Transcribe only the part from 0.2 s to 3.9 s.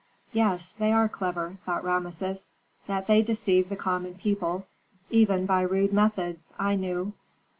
"Yes, they are clever!" thought Rameses. "That they deceive the